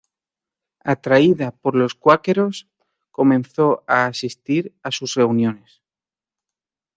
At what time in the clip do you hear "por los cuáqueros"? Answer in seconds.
1.51-2.67